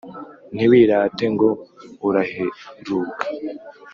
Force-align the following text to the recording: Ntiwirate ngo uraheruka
Ntiwirate 0.55 1.23
ngo 1.33 1.49
uraheruka 2.07 3.25